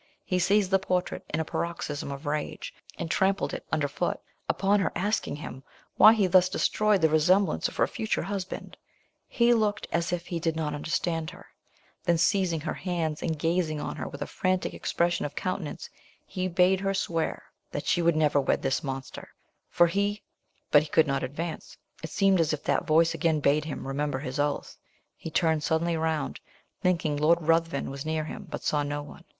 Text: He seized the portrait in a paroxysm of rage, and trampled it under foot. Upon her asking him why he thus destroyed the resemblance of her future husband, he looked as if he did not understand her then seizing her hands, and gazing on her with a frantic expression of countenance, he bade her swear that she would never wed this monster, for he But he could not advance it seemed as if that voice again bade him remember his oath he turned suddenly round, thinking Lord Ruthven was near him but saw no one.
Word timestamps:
He 0.25 0.39
seized 0.39 0.71
the 0.71 0.79
portrait 0.79 1.23
in 1.31 1.39
a 1.39 1.45
paroxysm 1.45 2.11
of 2.11 2.25
rage, 2.25 2.73
and 2.97 3.11
trampled 3.11 3.53
it 3.53 3.63
under 3.71 3.87
foot. 3.87 4.19
Upon 4.49 4.79
her 4.79 4.91
asking 4.95 5.35
him 5.35 5.63
why 5.95 6.13
he 6.13 6.25
thus 6.25 6.49
destroyed 6.49 7.01
the 7.01 7.07
resemblance 7.07 7.67
of 7.67 7.75
her 7.75 7.85
future 7.85 8.23
husband, 8.23 8.77
he 9.27 9.53
looked 9.53 9.85
as 9.91 10.11
if 10.11 10.25
he 10.25 10.39
did 10.39 10.55
not 10.55 10.73
understand 10.73 11.29
her 11.29 11.45
then 12.05 12.17
seizing 12.17 12.61
her 12.61 12.73
hands, 12.73 13.21
and 13.21 13.37
gazing 13.37 13.79
on 13.79 13.95
her 13.97 14.07
with 14.07 14.23
a 14.23 14.25
frantic 14.25 14.73
expression 14.73 15.23
of 15.23 15.35
countenance, 15.35 15.87
he 16.25 16.47
bade 16.47 16.79
her 16.79 16.95
swear 16.95 17.43
that 17.69 17.85
she 17.85 18.01
would 18.01 18.15
never 18.15 18.41
wed 18.41 18.63
this 18.63 18.83
monster, 18.83 19.29
for 19.69 19.85
he 19.85 20.23
But 20.71 20.81
he 20.81 20.89
could 20.89 21.05
not 21.05 21.21
advance 21.21 21.77
it 22.01 22.09
seemed 22.09 22.39
as 22.39 22.53
if 22.53 22.63
that 22.63 22.87
voice 22.87 23.13
again 23.13 23.39
bade 23.39 23.65
him 23.65 23.85
remember 23.87 24.17
his 24.17 24.39
oath 24.39 24.79
he 25.15 25.29
turned 25.29 25.61
suddenly 25.61 25.95
round, 25.95 26.39
thinking 26.81 27.17
Lord 27.17 27.39
Ruthven 27.43 27.91
was 27.91 28.03
near 28.03 28.23
him 28.23 28.47
but 28.49 28.63
saw 28.63 28.81
no 28.81 29.03
one. 29.03 29.25